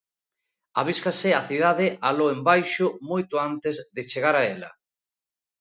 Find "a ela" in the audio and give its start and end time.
4.37-4.71